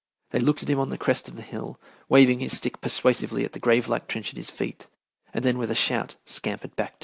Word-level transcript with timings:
They 0.31 0.39
looked 0.39 0.63
at 0.63 0.69
him 0.71 0.79
on 0.79 0.89
the 0.89 0.97
crest 0.97 1.27
of 1.27 1.35
the 1.35 1.43
hill, 1.43 1.79
waving 2.09 2.39
his 2.39 2.57
stick 2.57 2.81
persuasively 2.81 3.45
at 3.45 3.51
the 3.51 3.59
grave 3.59 3.87
like 3.87 4.07
trench 4.07 4.31
at 4.31 4.35
his 4.35 4.49
feet, 4.49 4.87
and 5.31 5.45
then 5.45 5.59
with 5.59 5.69
a 5.69 5.75
shout 5.75 6.15
scampered 6.25 6.75
back 6.75 6.93
to 6.93 6.95
it. 6.95 6.99